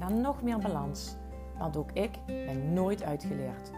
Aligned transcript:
naar 0.00 0.12
nog 0.12 0.42
meer 0.42 0.58
balans. 0.58 1.14
Want 1.58 1.76
ook 1.76 1.92
ik 1.92 2.10
ben 2.26 2.72
nooit 2.72 3.02
uitgeleerd. 3.02 3.70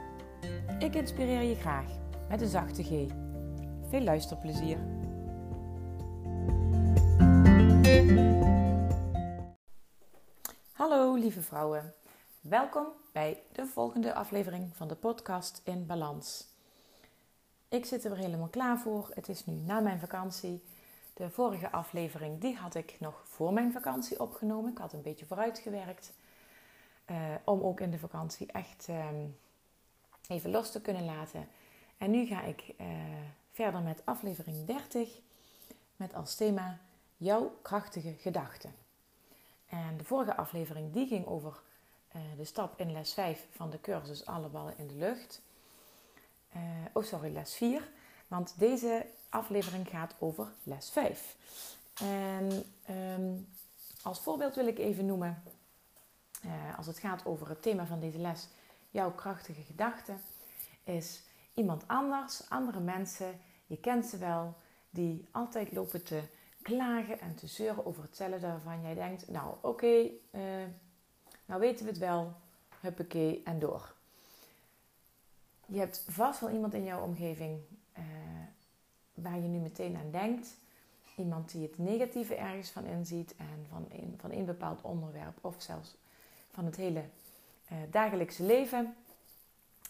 Ik 0.79 0.95
inspireer 0.95 1.43
je 1.43 1.55
graag 1.55 1.87
met 2.29 2.41
een 2.41 2.49
zachte 2.49 2.83
G. 2.83 2.89
Veel 3.89 4.01
luisterplezier. 4.01 4.79
Hallo 10.73 11.15
lieve 11.15 11.43
vrouwen. 11.43 11.95
Welkom 12.41 12.87
bij 13.13 13.43
de 13.53 13.67
volgende 13.67 14.15
aflevering 14.15 14.77
van 14.77 14.89
de 14.89 14.95
podcast 14.95 15.61
In 15.65 15.87
Balans. 15.87 16.47
Ik 17.69 17.85
zit 17.85 18.05
er 18.05 18.11
weer 18.11 18.25
helemaal 18.25 18.49
klaar 18.49 18.79
voor. 18.79 19.11
Het 19.15 19.29
is 19.29 19.47
nu 19.47 19.55
na 19.55 19.81
mijn 19.81 19.99
vakantie. 19.99 20.63
De 21.15 21.31
vorige 21.31 21.71
aflevering 21.71 22.41
die 22.41 22.57
had 22.57 22.75
ik 22.75 22.97
nog 23.01 23.23
voor 23.25 23.53
mijn 23.53 23.73
vakantie 23.73 24.21
opgenomen. 24.21 24.71
Ik 24.71 24.79
had 24.79 24.93
een 24.93 25.03
beetje 25.03 25.27
vooruitgewerkt. 25.27 26.13
Uh, 27.11 27.17
om 27.45 27.63
ook 27.63 27.81
in 27.81 27.91
de 27.91 27.99
vakantie 27.99 28.53
echt 28.53 28.87
uh, 28.91 29.07
even 30.29 30.51
los 30.51 30.71
te 30.71 30.81
kunnen 30.81 31.05
laten. 31.05 31.49
En 31.99 32.11
nu 32.11 32.27
ga 32.27 32.43
ik 32.43 32.75
uh, 32.81 32.87
verder 33.53 33.81
met 33.81 34.03
aflevering 34.05 34.67
30. 34.67 35.21
Met 35.97 36.15
als 36.15 36.35
thema 36.35 36.79
jouw 37.17 37.59
krachtige 37.63 38.13
gedachten. 38.13 38.75
En 39.67 39.97
de 39.97 40.05
vorige 40.05 40.37
aflevering 40.37 40.93
die 40.93 41.07
ging 41.07 41.27
over 41.27 41.61
eh, 42.09 42.21
de 42.37 42.45
stap 42.45 42.81
in 42.81 42.93
les 42.93 43.15
5 43.15 43.47
van 43.51 43.71
de 43.71 43.81
cursus 43.81 44.27
Alle 44.27 44.49
ballen 44.49 44.79
in 44.79 44.87
de 44.87 44.95
lucht. 44.95 45.43
oh 46.93 47.05
sorry, 47.05 47.33
les 47.33 47.55
4. 47.55 47.89
Want 48.33 48.59
deze 48.59 49.07
aflevering 49.29 49.89
gaat 49.89 50.15
over 50.19 50.53
les 50.63 50.91
5. 50.91 51.37
En 51.95 52.65
um, 52.91 53.49
als 54.03 54.21
voorbeeld 54.21 54.55
wil 54.55 54.67
ik 54.67 54.79
even 54.79 55.07
noemen, 55.07 55.43
uh, 56.45 56.79
als 56.79 56.87
het 56.87 56.99
gaat 56.99 57.25
over 57.25 57.49
het 57.49 57.63
thema 57.63 57.87
van 57.87 58.01
deze 58.01 58.19
les, 58.19 58.49
jouw 58.91 59.13
krachtige 59.13 59.63
gedachten, 59.63 60.21
is 60.85 61.23
iemand 61.55 61.89
anders, 61.89 62.43
andere 62.49 62.81
mensen, 62.81 63.41
je 63.67 63.77
kent 63.77 64.07
ze 64.07 64.19
wel, 64.19 64.55
die 64.91 65.29
altijd 65.31 65.73
lopen 65.73 66.05
te 66.05 66.23
klagen 66.63 67.21
en 67.21 67.35
te 67.35 67.47
zeuren 67.47 67.87
over 67.87 68.03
hetzelfde 68.03 68.47
waarvan 68.47 68.83
jij 68.83 68.95
denkt, 68.95 69.29
nou 69.29 69.55
oké, 69.61 70.11
uh, 70.31 70.41
nou 71.45 71.61
weten 71.61 71.85
we 71.85 71.91
het 71.91 72.01
wel, 72.01 72.33
huppakee 72.81 73.43
en 73.45 73.59
door. 73.59 73.95
Je 75.67 75.79
hebt 75.79 76.05
vast 76.09 76.41
wel 76.41 76.51
iemand 76.51 76.75
in 76.75 76.85
jouw 76.85 77.03
omgeving 77.03 77.61
uh, 77.99 78.05
waar 79.15 79.37
je 79.37 79.49
nu 79.49 79.59
meteen 79.59 79.97
aan 79.97 80.11
denkt. 80.11 80.57
Iemand 81.17 81.51
die 81.51 81.63
het 81.63 81.79
negatieve 81.79 82.35
ergens 82.35 82.71
van 82.71 82.85
inziet 82.85 83.35
en 83.37 83.67
van 83.69 83.87
een, 83.91 84.15
van 84.21 84.31
een 84.31 84.45
bepaald 84.45 84.83
onderwerp 84.83 85.39
of 85.41 85.55
zelfs 85.59 85.97
van 86.51 86.65
het 86.65 86.77
hele 86.77 87.05
uh, 87.73 87.79
dagelijkse 87.91 88.43
leven. 88.43 88.95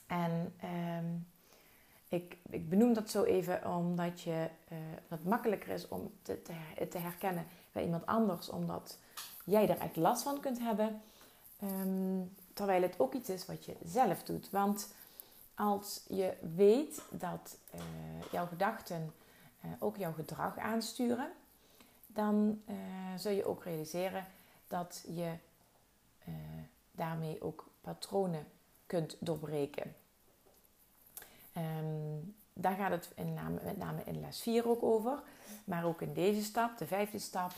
En 0.07 0.55
uh, 0.65 2.19
ik, 2.19 2.37
ik 2.51 2.69
benoem 2.69 2.93
dat 2.93 3.11
zo 3.11 3.23
even 3.23 3.67
omdat 3.77 4.21
je, 4.21 4.49
uh, 4.73 4.79
het 5.09 5.25
makkelijker 5.25 5.69
is 5.69 5.89
om 5.89 6.13
te, 6.23 6.43
te, 6.89 6.99
herkennen 6.99 7.47
bij 7.73 7.85
iemand 7.85 8.07
anders, 8.07 8.49
omdat 8.49 8.99
jij 9.45 9.69
er 9.69 9.79
echt 9.79 9.97
last 9.97 10.23
van 10.23 10.41
kunt 10.41 10.59
hebben. 10.59 11.03
Um, 11.63 12.35
terwijl 12.55 12.83
het 12.83 13.01
ook 13.01 13.15
iets 13.15 13.29
is 13.29 13.47
wat 13.47 13.65
je 13.65 13.77
zelf 13.85 14.23
doet. 14.23 14.51
Want 14.51 14.95
als 15.63 16.05
je 16.09 16.35
weet 16.55 17.03
dat 17.11 17.59
uh, 17.75 17.81
jouw 18.31 18.47
gedachten 18.47 19.15
uh, 19.65 19.71
ook 19.79 19.97
jouw 19.97 20.13
gedrag 20.13 20.59
aansturen, 20.59 21.33
dan 22.07 22.63
uh, 22.69 22.77
zul 23.17 23.33
je 23.33 23.45
ook 23.45 23.65
realiseren 23.65 24.27
dat 24.67 25.05
je 25.09 25.33
daarmee 26.93 27.43
ook 27.43 27.67
patronen 27.81 28.47
kunt 28.87 29.17
doorbreken. 29.21 29.95
Um, 31.57 32.35
daar 32.53 32.77
gaat 32.77 32.91
het 32.91 33.11
in 33.15 33.35
name, 33.35 33.61
met 33.65 33.77
name 33.77 34.03
in 34.05 34.21
les 34.21 34.43
4 34.43 34.69
ook 34.69 34.83
over. 34.83 35.23
Maar 35.65 35.85
ook 35.85 36.03
in 36.03 36.13
deze 36.13 36.43
stap, 36.43 36.79
de 36.79 36.87
vijfde 36.87 37.19
stap, 37.19 37.53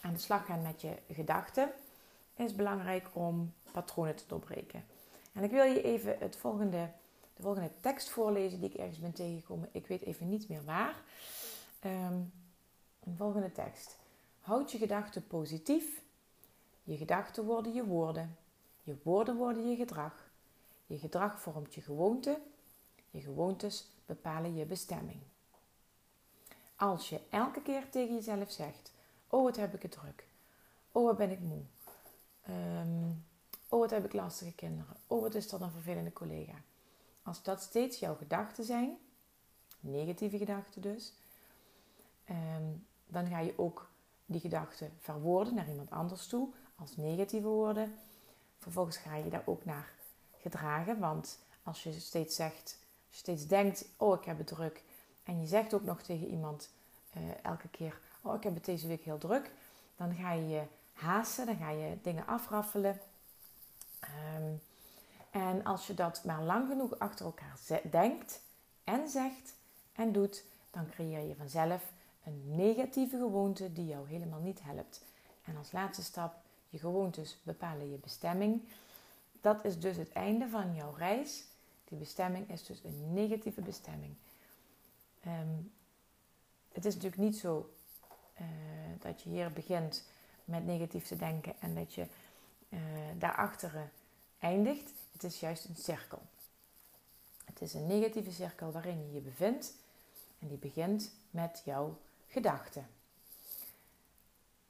aan 0.00 0.12
de 0.12 0.18
slag 0.18 0.46
gaan 0.46 0.62
met 0.62 0.80
je 0.80 0.96
gedachten, 1.10 1.72
is 2.34 2.54
belangrijk 2.54 3.08
om 3.12 3.52
patronen 3.72 4.16
te 4.16 4.24
doorbreken. 4.26 4.84
En 5.32 5.42
ik 5.42 5.50
wil 5.50 5.64
je 5.64 5.82
even 5.82 6.16
het 6.18 6.36
volgende, 6.36 6.90
de 7.36 7.42
volgende 7.42 7.70
tekst 7.80 8.08
voorlezen 8.08 8.60
die 8.60 8.70
ik 8.70 8.76
ergens 8.76 8.98
ben 8.98 9.12
tegengekomen. 9.12 9.68
Ik 9.72 9.86
weet 9.86 10.02
even 10.02 10.28
niet 10.28 10.48
meer 10.48 10.64
waar. 10.64 11.02
Um, 11.84 12.32
volgende 13.16 13.52
tekst. 13.52 13.96
Houd 14.40 14.72
je 14.72 14.78
gedachten 14.78 15.26
positief. 15.26 16.02
Je 16.82 16.96
gedachten 16.96 17.44
worden 17.44 17.74
je 17.74 17.84
woorden. 17.84 18.36
Je 18.82 18.96
woorden 19.02 19.36
worden 19.36 19.70
je 19.70 19.76
gedrag. 19.76 20.30
Je 20.86 20.98
gedrag 20.98 21.40
vormt 21.40 21.74
je 21.74 21.80
gewoonte. 21.80 22.40
Je 23.10 23.20
gewoontes 23.20 23.90
bepalen 24.06 24.54
je 24.54 24.64
bestemming. 24.64 25.20
Als 26.76 27.08
je 27.08 27.20
elke 27.30 27.62
keer 27.62 27.90
tegen 27.90 28.14
jezelf 28.14 28.50
zegt: 28.50 28.92
Oh, 29.28 29.42
wat 29.42 29.56
heb 29.56 29.74
ik 29.74 29.82
het 29.82 29.92
druk. 29.92 30.26
Oh, 30.92 31.04
wat 31.04 31.16
ben 31.16 31.30
ik 31.30 31.40
moe. 31.40 31.62
Um, 32.48 33.24
Oh, 33.72 33.80
wat 33.80 33.90
heb 33.90 34.04
ik 34.04 34.12
lastige 34.12 34.52
kinderen. 34.52 34.96
Oh, 35.06 35.20
wat 35.20 35.34
is 35.34 35.48
dat 35.48 35.60
een 35.60 35.70
vervelende 35.70 36.12
collega. 36.12 36.54
Als 37.22 37.42
dat 37.42 37.62
steeds 37.62 37.98
jouw 37.98 38.14
gedachten 38.14 38.64
zijn, 38.64 38.96
negatieve 39.80 40.38
gedachten 40.38 40.82
dus, 40.82 41.12
um, 42.30 42.86
dan 43.06 43.26
ga 43.26 43.38
je 43.38 43.58
ook 43.58 43.90
die 44.26 44.40
gedachten 44.40 44.92
verwoorden 45.00 45.54
naar 45.54 45.68
iemand 45.68 45.90
anders 45.90 46.26
toe 46.26 46.48
als 46.76 46.96
negatieve 46.96 47.46
woorden. 47.46 47.98
Vervolgens 48.58 48.96
ga 48.96 49.16
je 49.16 49.30
daar 49.30 49.42
ook 49.44 49.64
naar 49.64 49.92
gedragen, 50.40 50.98
want 50.98 51.38
als 51.62 51.82
je 51.82 51.92
steeds 51.92 52.36
zegt, 52.36 52.78
als 53.08 53.14
je 53.14 53.16
steeds 53.16 53.46
denkt, 53.46 53.84
oh 53.96 54.18
ik 54.18 54.24
heb 54.24 54.38
het 54.38 54.46
druk, 54.46 54.82
en 55.22 55.40
je 55.40 55.46
zegt 55.46 55.74
ook 55.74 55.84
nog 55.84 56.02
tegen 56.02 56.26
iemand 56.26 56.70
uh, 57.16 57.22
elke 57.42 57.68
keer, 57.68 58.00
oh 58.22 58.34
ik 58.34 58.42
heb 58.42 58.54
het 58.54 58.64
deze 58.64 58.86
week 58.86 59.02
heel 59.02 59.18
druk, 59.18 59.52
dan 59.96 60.14
ga 60.14 60.32
je 60.32 60.48
je 60.48 60.62
haasten, 60.92 61.46
dan 61.46 61.56
ga 61.56 61.70
je 61.70 61.98
dingen 62.02 62.26
afraffelen 62.26 63.00
Um, 64.04 64.60
en 65.30 65.64
als 65.64 65.86
je 65.86 65.94
dat 65.94 66.24
maar 66.24 66.42
lang 66.42 66.68
genoeg 66.68 66.98
achter 66.98 67.24
elkaar 67.26 67.58
denkt 67.90 68.40
en 68.84 69.08
zegt 69.08 69.54
en 69.92 70.12
doet, 70.12 70.44
dan 70.70 70.88
creëer 70.90 71.28
je 71.28 71.34
vanzelf 71.34 71.92
een 72.24 72.42
negatieve 72.56 73.16
gewoonte 73.16 73.72
die 73.72 73.86
jou 73.86 74.08
helemaal 74.08 74.40
niet 74.40 74.62
helpt. 74.62 75.04
En 75.44 75.56
als 75.56 75.72
laatste 75.72 76.02
stap, 76.02 76.34
je 76.68 76.78
gewoontes 76.78 77.38
bepalen 77.42 77.90
je 77.90 77.96
bestemming. 77.96 78.62
Dat 79.40 79.64
is 79.64 79.78
dus 79.78 79.96
het 79.96 80.12
einde 80.12 80.48
van 80.48 80.74
jouw 80.74 80.94
reis. 80.96 81.44
Die 81.84 81.98
bestemming 81.98 82.50
is 82.50 82.66
dus 82.66 82.84
een 82.84 83.12
negatieve 83.12 83.60
bestemming. 83.60 84.14
Um, 85.26 85.72
het 86.72 86.84
is 86.84 86.94
natuurlijk 86.94 87.22
niet 87.22 87.36
zo 87.36 87.74
uh, 88.40 88.46
dat 88.98 89.22
je 89.22 89.28
hier 89.28 89.52
begint 89.52 90.04
met 90.44 90.66
negatief 90.66 91.06
te 91.06 91.16
denken 91.16 91.54
en 91.60 91.74
dat 91.74 91.94
je 91.94 92.06
uh, 92.68 92.80
daarachter 93.18 93.90
eindigt. 94.42 94.92
Het 95.12 95.24
is 95.24 95.40
juist 95.40 95.64
een 95.64 95.76
cirkel. 95.76 96.22
Het 97.44 97.60
is 97.60 97.74
een 97.74 97.86
negatieve 97.86 98.32
cirkel 98.32 98.72
waarin 98.72 99.06
je 99.06 99.12
je 99.12 99.20
bevindt 99.20 99.74
en 100.38 100.48
die 100.48 100.58
begint 100.58 101.14
met 101.30 101.62
jouw 101.64 101.98
gedachten. 102.26 102.86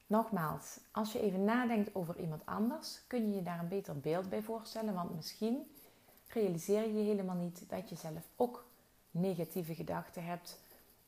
Nogmaals, 0.07 0.79
als 0.91 1.13
je 1.13 1.21
even 1.21 1.45
nadenkt 1.45 1.95
over 1.95 2.21
iemand 2.21 2.47
anders, 2.47 3.01
kun 3.07 3.29
je 3.29 3.35
je 3.35 3.43
daar 3.43 3.59
een 3.59 3.69
beter 3.69 4.01
beeld 4.01 4.29
bij 4.29 4.43
voorstellen, 4.43 4.95
want 4.95 5.15
misschien 5.15 5.75
realiseer 6.29 6.87
je 6.89 7.03
helemaal 7.03 7.37
niet 7.37 7.63
dat 7.69 7.89
je 7.89 7.97
zelf 7.97 8.23
ook 8.37 8.65
negatieve 9.11 9.75
gedachten 9.75 10.25
hebt 10.25 10.59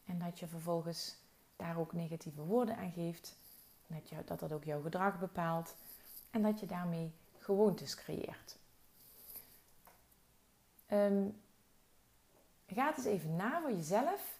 en 0.06 0.19
dat 0.19 0.38
je 0.38 0.46
vervolgens 0.46 1.17
daar 1.56 1.78
ook 1.78 1.93
negatieve 1.93 2.43
woorden 2.43 2.76
aan 2.76 2.93
geeft, 2.93 3.37
dat, 3.87 4.08
je, 4.08 4.17
dat 4.25 4.40
dat 4.40 4.52
ook 4.52 4.64
jouw 4.64 4.82
gedrag 4.82 5.19
bepaalt 5.19 5.75
en 6.31 6.43
dat 6.43 6.60
je 6.60 6.67
daarmee 6.67 7.12
gewoontes 7.44 7.94
creëert. 7.94 8.56
Um, 10.93 11.41
ga 12.67 12.96
eens 12.96 13.06
even 13.06 13.37
na 13.37 13.61
voor 13.61 13.73
jezelf 13.73 14.38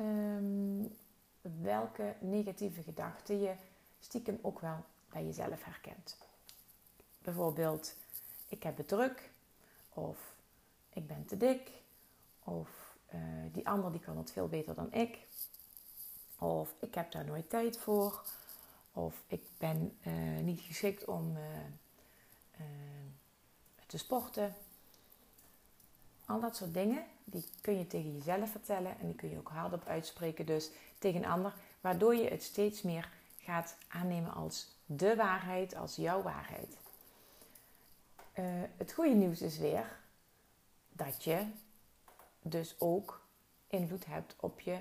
um, 0.00 0.96
welke 1.40 2.14
negatieve 2.20 2.82
gedachten 2.82 3.40
je 3.40 3.54
stiekem 4.00 4.38
ook 4.42 4.60
wel 4.60 4.84
bij 5.08 5.24
jezelf 5.24 5.64
herkent. 5.64 6.18
bijvoorbeeld 7.18 7.96
ik 8.48 8.62
heb 8.62 8.76
het 8.76 8.88
druk 8.88 9.30
of 9.88 10.34
ik 10.88 11.06
ben 11.06 11.24
te 11.26 11.36
dik 11.36 11.72
of 12.44 12.96
eh, 13.06 13.20
die 13.52 13.68
ander 13.68 13.92
die 13.92 14.00
kan 14.00 14.16
het 14.16 14.32
veel 14.32 14.48
beter 14.48 14.74
dan 14.74 14.92
ik 14.92 15.26
of 16.38 16.74
ik 16.80 16.94
heb 16.94 17.12
daar 17.12 17.24
nooit 17.24 17.50
tijd 17.50 17.78
voor 17.78 18.24
of 18.92 19.22
ik 19.26 19.42
ben 19.58 19.98
eh, 20.02 20.12
niet 20.42 20.60
geschikt 20.60 21.04
om 21.04 21.36
eh, 21.36 21.42
te 23.86 23.98
sporten. 23.98 24.54
Al 26.26 26.40
dat 26.40 26.56
soort 26.56 26.74
dingen, 26.74 27.04
die 27.24 27.44
kun 27.60 27.78
je 27.78 27.86
tegen 27.86 28.14
jezelf 28.16 28.50
vertellen 28.50 28.98
en 28.98 29.06
die 29.06 29.14
kun 29.14 29.30
je 29.30 29.38
ook 29.38 29.48
hardop 29.48 29.86
uitspreken, 29.86 30.46
dus 30.46 30.70
tegen 30.98 31.22
een 31.22 31.30
ander, 31.30 31.54
waardoor 31.80 32.14
je 32.14 32.28
het 32.28 32.42
steeds 32.42 32.82
meer 32.82 33.08
gaat 33.38 33.76
aannemen 33.88 34.34
als 34.34 34.68
de 34.86 35.16
waarheid, 35.16 35.74
als 35.74 35.96
jouw 35.96 36.22
waarheid. 36.22 36.76
Uh, 38.38 38.44
het 38.76 38.92
goede 38.92 39.14
nieuws 39.14 39.40
is 39.40 39.58
weer 39.58 39.98
dat 40.92 41.24
je 41.24 41.46
dus 42.42 42.74
ook 42.78 43.26
invloed 43.66 44.06
hebt 44.06 44.34
op 44.40 44.60
je 44.60 44.78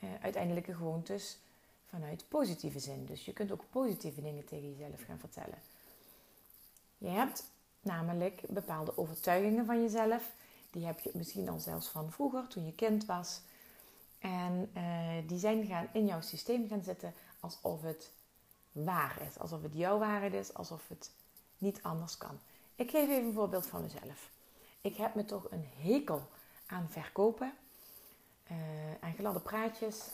uh, 0.00 0.10
uiteindelijke 0.20 0.74
gewoontes 0.74 1.38
vanuit 1.86 2.28
positieve 2.28 2.78
zin. 2.78 3.06
Dus 3.06 3.24
je 3.24 3.32
kunt 3.32 3.52
ook 3.52 3.64
positieve 3.70 4.22
dingen 4.22 4.44
tegen 4.44 4.70
jezelf 4.70 5.04
gaan 5.04 5.18
vertellen. 5.18 5.58
Je 6.98 7.08
hebt 7.08 7.50
namelijk 7.80 8.42
bepaalde 8.48 8.98
overtuigingen 8.98 9.66
van 9.66 9.82
jezelf. 9.82 10.30
Die 10.70 10.86
heb 10.86 11.00
je 11.00 11.10
misschien 11.14 11.48
al 11.48 11.58
zelfs 11.58 11.88
van 11.88 12.12
vroeger, 12.12 12.46
toen 12.46 12.66
je 12.66 12.74
kind 12.74 13.04
was. 13.04 13.40
En 14.18 14.70
uh, 14.76 15.28
die 15.28 15.38
zijn 15.38 15.66
gaan 15.66 15.88
in 15.92 16.06
jouw 16.06 16.20
systeem 16.20 16.68
gaan 16.68 16.82
zitten 16.82 17.14
alsof 17.40 17.82
het 17.82 18.10
waar 18.72 19.22
is. 19.28 19.38
Alsof 19.38 19.62
het 19.62 19.74
jouw 19.74 19.98
waarheid 19.98 20.32
is, 20.32 20.54
alsof 20.54 20.88
het 20.88 21.10
niet 21.58 21.82
anders 21.82 22.18
kan. 22.18 22.38
Ik 22.74 22.90
geef 22.90 23.08
even 23.08 23.24
een 23.24 23.32
voorbeeld 23.32 23.66
van 23.66 23.82
mezelf. 23.82 24.30
Ik 24.80 24.96
heb 24.96 25.14
me 25.14 25.24
toch 25.24 25.46
een 25.50 25.68
hekel 25.76 26.22
aan 26.66 26.88
verkopen, 26.90 27.52
uh, 28.50 28.56
aan 29.00 29.14
gladde 29.14 29.40
praatjes. 29.40 30.08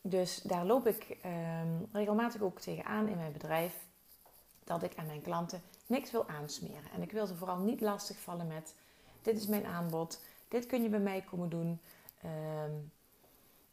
Dus 0.00 0.36
daar 0.36 0.64
loop 0.64 0.86
ik 0.86 1.16
uh, 1.24 1.60
regelmatig 1.92 2.40
ook 2.40 2.60
tegenaan 2.60 3.08
in 3.08 3.16
mijn 3.16 3.32
bedrijf. 3.32 3.76
Dat 4.64 4.82
ik 4.82 4.96
aan 4.96 5.06
mijn 5.06 5.22
klanten 5.22 5.62
niks 5.86 6.10
wil 6.10 6.28
aansmeren. 6.28 6.90
En 6.94 7.02
ik 7.02 7.12
wil 7.12 7.26
ze 7.26 7.34
vooral 7.34 7.58
niet 7.58 7.80
lastigvallen 7.80 8.46
met: 8.46 8.74
dit 9.22 9.36
is 9.36 9.46
mijn 9.46 9.66
aanbod, 9.66 10.20
dit 10.48 10.66
kun 10.66 10.82
je 10.82 10.88
bij 10.88 11.00
mij 11.00 11.22
komen 11.22 11.48
doen. 11.48 11.80
Um, 12.24 12.92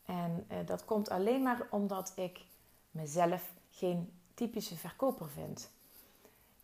en 0.05 0.45
uh, 0.51 0.57
dat 0.65 0.85
komt 0.85 1.09
alleen 1.09 1.43
maar 1.43 1.67
omdat 1.69 2.11
ik 2.15 2.45
mezelf 2.91 3.53
geen 3.71 4.11
typische 4.33 4.75
verkoper 4.75 5.29
vind. 5.29 5.69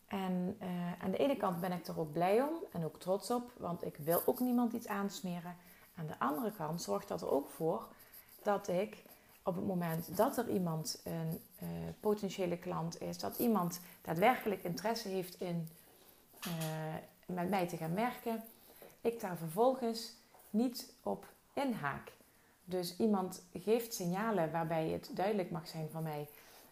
En 0.06 0.56
uh, 0.62 1.02
aan 1.02 1.10
de 1.10 1.16
ene 1.16 1.36
kant 1.36 1.60
ben 1.60 1.72
ik 1.72 1.86
er 1.86 2.00
ook 2.00 2.12
blij 2.12 2.42
om 2.42 2.54
en 2.72 2.84
ook 2.84 2.98
trots 2.98 3.30
op, 3.30 3.50
want 3.56 3.84
ik 3.84 3.96
wil 3.96 4.22
ook 4.26 4.40
niemand 4.40 4.72
iets 4.72 4.88
aansmeren. 4.88 5.56
Aan 5.94 6.06
de 6.06 6.18
andere 6.18 6.52
kant 6.52 6.82
zorgt 6.82 7.08
dat 7.08 7.22
er 7.22 7.30
ook 7.30 7.50
voor 7.50 7.88
dat 8.42 8.68
ik 8.68 9.04
op 9.46 9.56
het 9.56 9.66
moment 9.66 10.16
dat 10.16 10.38
er 10.38 10.48
iemand 10.48 11.00
een 11.04 11.40
uh, 11.62 11.68
potentiële 12.00 12.58
klant 12.58 13.00
is, 13.00 13.18
dat 13.18 13.38
iemand 13.38 13.80
daadwerkelijk 14.02 14.62
interesse 14.62 15.08
heeft 15.08 15.40
in 15.40 15.68
uh, 16.46 16.52
met 17.26 17.48
mij 17.48 17.68
te 17.68 17.76
gaan 17.76 17.94
werken, 17.94 18.42
ik 19.00 19.20
daar 19.20 19.36
vervolgens 19.36 20.12
niet 20.50 20.92
op 21.02 21.26
inhaak. 21.52 22.12
Dus 22.64 22.96
iemand 22.96 23.42
geeft 23.52 23.94
signalen 23.94 24.50
waarbij 24.50 24.88
het 24.88 25.10
duidelijk 25.14 25.50
mag 25.50 25.68
zijn 25.68 25.90
van 25.90 26.02
mij 26.02 26.28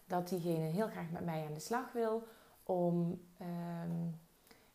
dat 0.06 0.28
diegene 0.28 0.66
heel 0.66 0.88
graag 0.88 1.10
met 1.10 1.24
mij 1.24 1.44
aan 1.46 1.54
de 1.54 1.60
slag 1.60 1.92
wil 1.92 2.26
om 2.62 3.20
um, 3.40 4.20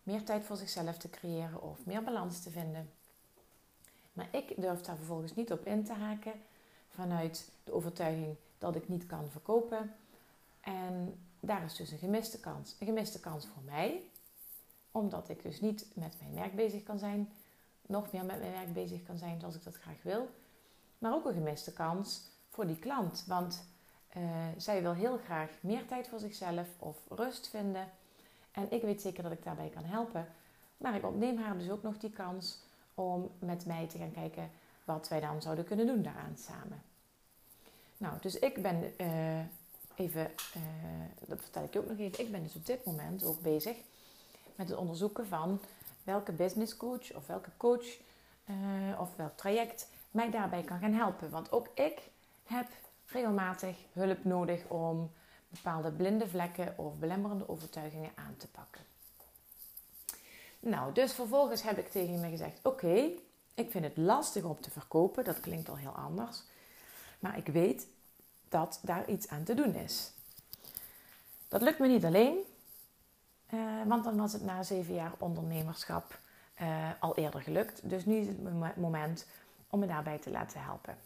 meer 0.03 0.23
tijd 0.23 0.43
voor 0.43 0.57
zichzelf 0.57 0.97
te 0.97 1.09
creëren 1.09 1.61
of 1.61 1.85
meer 1.85 2.03
balans 2.03 2.43
te 2.43 2.49
vinden. 2.49 2.91
Maar 4.13 4.27
ik 4.31 4.61
durf 4.61 4.81
daar 4.81 4.95
vervolgens 4.95 5.35
niet 5.35 5.51
op 5.51 5.65
in 5.65 5.83
te 5.83 5.93
haken 5.93 6.33
vanuit 6.89 7.51
de 7.63 7.73
overtuiging 7.73 8.35
dat 8.57 8.75
ik 8.75 8.89
niet 8.89 9.05
kan 9.05 9.29
verkopen. 9.29 9.95
En 10.61 11.19
daar 11.39 11.63
is 11.63 11.75
dus 11.75 11.91
een 11.91 11.97
gemiste 11.97 12.39
kans. 12.39 12.75
Een 12.79 12.87
gemiste 12.87 13.19
kans 13.19 13.47
voor 13.47 13.63
mij, 13.63 14.01
omdat 14.91 15.29
ik 15.29 15.43
dus 15.43 15.61
niet 15.61 15.85
met 15.93 16.15
mijn 16.19 16.33
werk 16.33 16.55
bezig 16.55 16.83
kan 16.83 16.99
zijn, 16.99 17.29
nog 17.81 18.11
meer 18.11 18.25
met 18.25 18.39
mijn 18.39 18.51
werk 18.51 18.73
bezig 18.73 19.03
kan 19.03 19.17
zijn 19.17 19.39
zoals 19.39 19.55
ik 19.55 19.63
dat 19.63 19.75
graag 19.75 20.03
wil. 20.03 20.29
Maar 20.97 21.13
ook 21.13 21.25
een 21.25 21.33
gemiste 21.33 21.73
kans 21.73 22.21
voor 22.49 22.67
die 22.67 22.79
klant, 22.79 23.23
want 23.27 23.63
uh, 24.17 24.23
zij 24.57 24.81
wil 24.81 24.93
heel 24.93 25.17
graag 25.17 25.49
meer 25.59 25.85
tijd 25.85 26.07
voor 26.07 26.19
zichzelf 26.19 26.67
of 26.79 26.97
rust 27.09 27.49
vinden. 27.49 27.89
En 28.51 28.71
ik 28.71 28.81
weet 28.81 29.01
zeker 29.01 29.23
dat 29.23 29.31
ik 29.31 29.43
daarbij 29.43 29.69
kan 29.69 29.83
helpen. 29.83 30.27
Maar 30.77 30.95
ik 30.95 31.05
ontneem 31.05 31.37
haar 31.37 31.57
dus 31.57 31.69
ook 31.69 31.83
nog 31.83 31.97
die 31.97 32.11
kans 32.11 32.59
om 32.93 33.31
met 33.39 33.65
mij 33.65 33.87
te 33.87 33.97
gaan 33.97 34.11
kijken 34.11 34.51
wat 34.93 35.07
wij 35.07 35.19
dan 35.19 35.41
zouden 35.41 35.65
kunnen 35.65 35.87
doen 35.87 36.01
daaraan 36.01 36.37
samen. 36.37 36.81
Nou, 37.97 38.13
dus 38.21 38.39
ik 38.39 38.61
ben 38.61 38.93
uh, 38.97 39.39
even, 39.95 40.31
uh, 40.55 40.63
dat 41.27 41.41
vertel 41.41 41.63
ik 41.63 41.73
je 41.73 41.79
ook 41.79 41.87
nog 41.87 41.97
even, 41.97 42.25
ik 42.25 42.31
ben 42.31 42.43
dus 42.43 42.55
op 42.55 42.65
dit 42.65 42.85
moment 42.85 43.23
ook 43.23 43.41
bezig 43.41 43.77
met 44.55 44.69
het 44.69 44.77
onderzoeken 44.77 45.27
van 45.27 45.61
welke 46.03 46.31
business 46.31 46.77
coach 46.77 47.13
of 47.13 47.27
welke 47.27 47.49
coach 47.57 47.85
uh, 48.45 48.99
of 48.99 49.15
welk 49.15 49.37
traject 49.37 49.87
mij 50.11 50.29
daarbij 50.29 50.63
kan 50.63 50.79
gaan 50.79 50.93
helpen. 50.93 51.29
Want 51.29 51.51
ook 51.51 51.67
ik 51.73 52.01
heb 52.43 52.67
regelmatig 53.05 53.77
hulp 53.93 54.23
nodig 54.23 54.67
om 54.67 55.11
bepaalde 55.47 55.91
blinde 55.91 56.27
vlekken 56.27 56.73
of 56.77 56.97
belemmerende 56.97 57.49
overtuigingen 57.49 58.11
aan 58.15 58.35
te 58.37 58.47
pakken. 58.47 58.81
Nou, 60.59 60.93
dus 60.93 61.13
vervolgens 61.13 61.61
heb 61.61 61.77
ik 61.77 61.87
tegen 61.87 62.19
me 62.19 62.29
gezegd: 62.29 62.59
Oké, 62.63 63.11
ik 63.59 63.71
vind 63.71 63.83
het 63.83 63.97
lastig 63.97 64.43
om 64.43 64.61
te 64.61 64.71
verkopen, 64.71 65.23
dat 65.23 65.39
klinkt 65.39 65.69
al 65.69 65.77
heel 65.77 65.91
anders. 65.91 66.43
Maar 67.19 67.37
ik 67.37 67.47
weet 67.47 67.87
dat 68.49 68.79
daar 68.83 69.09
iets 69.09 69.27
aan 69.27 69.43
te 69.43 69.53
doen 69.53 69.75
is. 69.75 70.11
Dat 71.47 71.61
lukt 71.61 71.79
me 71.79 71.87
niet 71.87 72.05
alleen, 72.05 72.37
eh, 73.45 73.59
want 73.85 74.03
dan 74.03 74.17
was 74.17 74.33
het 74.33 74.43
na 74.43 74.63
zeven 74.63 74.93
jaar 74.93 75.13
ondernemerschap 75.17 76.19
uh, 76.61 76.89
al 76.99 77.15
eerder 77.15 77.41
gelukt. 77.41 77.89
Dus 77.89 78.05
nu 78.05 78.15
is 78.15 78.27
het 78.27 78.75
moment 78.77 79.25
om 79.69 79.79
me 79.79 79.87
daarbij 79.87 80.17
te 80.17 80.29
laten 80.29 80.63
helpen. 80.63 80.97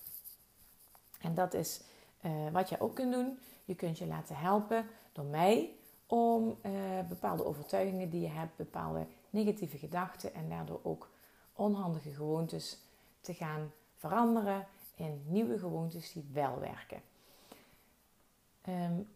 En 1.21 1.35
dat 1.35 1.53
is 1.53 1.81
uh, 2.21 2.31
wat 2.51 2.69
je 2.69 2.79
ook 2.79 2.95
kunt 2.95 3.13
doen. 3.13 3.39
Je 3.65 3.75
kunt 3.75 3.97
je 3.97 4.05
laten 4.05 4.35
helpen 4.35 4.85
door 5.11 5.25
mij 5.25 5.69
om 6.07 6.57
bepaalde 7.09 7.45
overtuigingen 7.45 8.09
die 8.09 8.21
je 8.21 8.27
hebt, 8.27 8.55
bepaalde 8.55 9.05
negatieve 9.29 9.77
gedachten 9.77 10.33
en 10.33 10.49
daardoor 10.49 10.79
ook 10.83 11.09
onhandige 11.53 12.13
gewoontes 12.13 12.77
te 13.21 13.33
gaan 13.33 13.71
veranderen 13.97 14.67
in 14.95 15.23
nieuwe 15.25 15.59
gewoontes 15.59 16.11
die 16.11 16.29
wel 16.31 16.59
werken. 16.59 17.01
Um, 18.67 19.07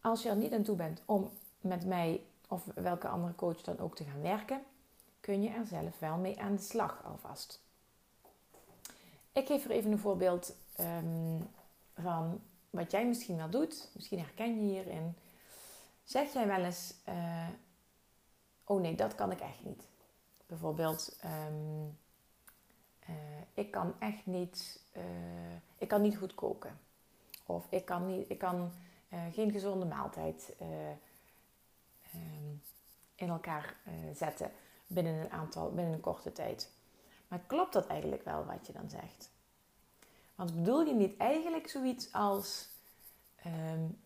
als 0.00 0.22
je 0.22 0.28
er 0.28 0.36
niet 0.36 0.52
aan 0.52 0.62
toe 0.62 0.76
bent 0.76 1.02
om 1.04 1.30
met 1.60 1.86
mij 1.86 2.22
of 2.48 2.64
welke 2.74 3.08
andere 3.08 3.34
coach 3.34 3.60
dan 3.62 3.78
ook 3.78 3.96
te 3.96 4.04
gaan 4.04 4.22
werken, 4.22 4.62
kun 5.20 5.42
je 5.42 5.48
er 5.48 5.66
zelf 5.66 5.98
wel 5.98 6.16
mee 6.16 6.40
aan 6.40 6.56
de 6.56 6.62
slag 6.62 7.04
alvast. 7.04 7.60
Ik 9.32 9.46
geef 9.46 9.64
er 9.64 9.70
even 9.70 9.92
een 9.92 9.98
voorbeeld 9.98 10.56
um, 10.80 11.48
van 11.94 12.40
wat 12.70 12.90
jij 12.90 13.06
misschien 13.06 13.36
wel 13.36 13.50
doet. 13.50 13.90
Misschien 13.94 14.18
herken 14.18 14.54
je 14.54 14.72
hierin. 14.72 15.14
Zeg 16.04 16.32
jij 16.32 16.46
wel 16.46 16.64
eens: 16.64 16.94
uh, 17.08 17.48
Oh 18.64 18.80
nee, 18.80 18.94
dat 18.94 19.14
kan 19.14 19.30
ik 19.30 19.40
echt 19.40 19.64
niet. 19.64 19.88
Bijvoorbeeld, 20.50 21.18
um, 21.24 21.98
uh, 23.08 23.14
ik 23.54 23.70
kan 23.70 23.94
echt 23.98 24.26
niet, 24.26 24.80
uh, 24.96 25.02
ik 25.78 25.88
kan 25.88 26.02
niet 26.02 26.16
goed 26.16 26.34
koken. 26.34 26.78
Of 27.46 27.66
ik 27.68 27.84
kan, 27.84 28.06
niet, 28.06 28.30
ik 28.30 28.38
kan 28.38 28.72
geen 29.32 29.50
gezonde 29.50 29.84
maaltijd 29.86 30.56
um, 32.14 32.62
in 33.14 33.28
elkaar 33.28 33.76
zetten 34.14 34.50
binnen 34.86 35.14
een 35.14 35.30
aantal, 35.30 35.72
binnen 35.72 35.94
een 35.94 36.00
korte 36.00 36.32
tijd. 36.32 36.70
Maar 37.28 37.40
klopt 37.46 37.72
dat 37.72 37.86
eigenlijk 37.86 38.24
wel 38.24 38.44
wat 38.44 38.66
je 38.66 38.72
dan 38.72 38.90
zegt? 38.90 39.30
Want 40.34 40.54
bedoel 40.54 40.82
je 40.82 40.94
niet 40.94 41.16
eigenlijk 41.16 41.68
zoiets 41.68 42.12
als: 42.12 42.68
um, 43.46 44.00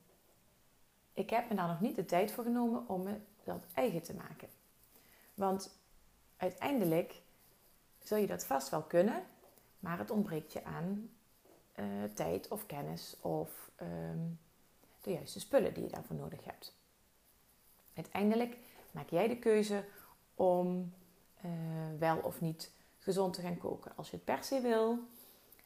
Ik 1.13 1.31
heb 1.31 1.49
me 1.49 1.55
daar 1.55 1.69
nog 1.69 1.81
niet 1.81 1.97
de 1.97 2.05
tijd 2.05 2.33
voor 2.33 2.45
genomen 2.45 2.89
om 2.89 3.03
me 3.03 3.21
dat 3.45 3.67
eigen 3.75 4.03
te 4.03 4.15
maken? 4.15 4.49
Want 5.35 5.83
uiteindelijk 6.45 7.23
zul 7.99 8.17
je 8.19 8.27
dat 8.27 8.47
vast 8.47 8.69
wel 8.69 8.83
kunnen, 8.83 9.23
maar 9.79 9.99
het 9.99 10.11
ontbreekt 10.11 10.53
je 10.53 10.65
aan 10.65 11.11
uh, 11.77 11.87
tijd 12.15 12.49
of 12.49 12.67
kennis 12.67 13.17
of 13.21 13.71
um, 13.83 14.39
de 15.01 15.13
juiste 15.13 15.41
spullen 15.41 15.75
die 15.75 15.83
je 15.83 15.91
daarvoor 15.91 16.17
nodig 16.17 16.45
hebt. 16.45 16.77
Uiteindelijk 17.95 18.57
maak 18.91 19.09
jij 19.09 19.29
de 19.29 19.39
keuze 19.39 19.85
om 20.35 20.93
uh, 21.45 21.51
wel 21.99 22.19
of 22.19 22.41
niet 22.41 22.73
gezond 22.99 23.35
te 23.35 23.41
gaan 23.41 23.59
koken. 23.59 23.97
Als 23.97 24.11
je 24.11 24.17
het 24.17 24.25
per 24.25 24.45
se 24.45 24.61
wil, 24.61 24.99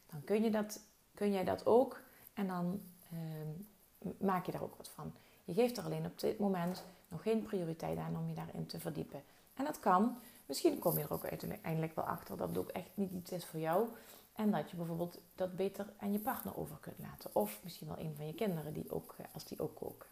dan 0.07 0.25
kun, 0.25 0.43
je 0.43 0.51
dat, 0.51 0.81
kun 1.15 1.33
jij 1.33 1.45
dat 1.45 1.67
ook 1.67 2.01
en 2.35 2.47
dan 2.47 2.83
uh, 3.13 4.13
maak 4.19 4.47
je 4.47 4.53
daar 4.53 4.63
ook 4.63 4.77
wat 4.77 4.89
van. 4.89 5.15
Je 5.45 5.55
geeft 5.55 5.77
er 5.77 5.85
alleen 5.85 6.07
op 6.07 6.19
dit 6.19 6.39
moment 6.39 6.85
nog 7.09 7.23
geen 7.23 7.43
prioriteit 7.43 7.99
aan 7.99 8.17
om 8.17 8.29
je 8.29 8.35
daarin 8.35 8.67
te 8.67 8.81
verdiepen. 8.81 9.23
En 9.55 9.65
dat 9.65 9.81
kan. 9.81 10.19
Misschien 10.47 10.79
kom 10.79 10.99
je 10.99 11.05
er 11.05 11.13
ook 11.13 11.25
uiteindelijk 11.25 11.95
wel 11.95 12.05
achter 12.05 12.37
dat 12.37 12.49
het 12.49 12.59
ook 12.59 12.69
echt 12.69 12.91
niet 12.95 13.13
iets 13.13 13.33
is 13.33 13.45
voor 13.45 13.61
jou. 13.61 13.89
En 14.33 14.51
dat 14.51 14.71
je 14.71 14.77
bijvoorbeeld 14.77 15.19
dat 15.35 15.57
beter 15.57 15.87
aan 15.99 16.13
je 16.13 16.19
partner 16.19 16.57
over 16.57 16.77
kunt 16.81 16.99
laten. 16.99 17.31
Of 17.33 17.61
misschien 17.63 17.89
wel 17.89 17.99
een 17.99 18.15
van 18.17 18.27
je 18.27 18.35
kinderen 18.35 18.73
die 18.73 18.91
ook, 18.91 19.15
eh, 19.19 19.25
als 19.33 19.45
die 19.45 19.61
ook 19.61 19.77
koken. 19.77 20.09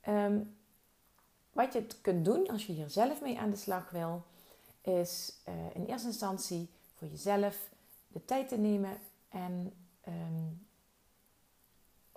Ehm, 0.00 0.40
wat 1.52 1.72
je 1.72 1.86
kunt 2.00 2.24
doen 2.24 2.48
als 2.48 2.66
je 2.66 2.72
hier 2.72 2.90
zelf 2.90 3.20
mee 3.20 3.38
aan 3.38 3.50
de 3.50 3.56
slag 3.56 3.90
wil, 3.90 4.22
is 4.80 5.32
uh, 5.48 5.54
in 5.74 5.84
eerste 5.84 6.06
instantie 6.06 6.68
voor 6.94 7.08
jezelf 7.08 7.70
de 8.08 8.24
tijd 8.24 8.48
te 8.48 8.56
nemen 8.56 8.98
en 9.28 9.72
um, 10.08 10.66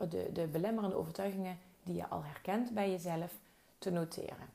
de, 0.10 0.29
de 0.34 0.48
belemmerende 0.48 0.96
overtuigingen 0.96 1.60
die 1.89 1.98
je 1.98 2.08
al 2.08 2.24
herkent 2.24 2.74
bij 2.74 2.91
jezelf 2.91 3.31
te 3.77 3.89
noteren. 3.89 4.50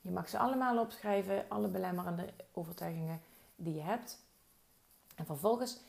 Je 0.00 0.10
mag 0.10 0.28
ze 0.28 0.38
allemaal 0.38 0.78
opschrijven, 0.78 1.44
alle 1.48 1.68
belemmerende 1.68 2.32
overtuigingen 2.52 3.20
die 3.56 3.74
je 3.74 3.80
hebt. 3.80 4.18
En 5.14 5.26
vervolgens 5.26 5.80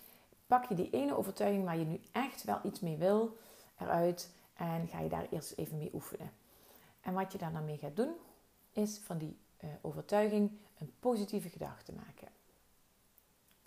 pak 0.46 0.66
je 0.66 0.76
die 0.76 0.90
ene 0.90 1.18
overtuiging 1.18 1.64
waar 1.64 1.78
je 1.78 1.86
nu 1.86 2.02
echt 2.12 2.44
wel 2.44 2.60
iets 2.64 2.80
mee 2.80 2.98
wil 2.98 3.38
eruit 3.78 4.30
en 4.54 4.88
ga 4.88 5.00
je 5.00 5.10
daar 5.10 5.28
eerst 5.32 5.54
even 5.56 5.78
mee 5.78 5.94
oefenen. 5.94 6.32
En 7.02 7.14
wat 7.14 7.32
je 7.32 7.38
daar 7.38 7.54
dan 7.54 7.66
mee 7.66 7.78
gaat 7.78 7.96
doen, 7.96 8.14
is 8.72 9.00
van 9.04 9.18
die 9.18 9.38
uh, 9.64 9.70
overtuiging 9.82 10.52
een 10.78 10.94
positieve 11.00 11.50
gedachte 11.50 11.94
maken. 11.94 12.28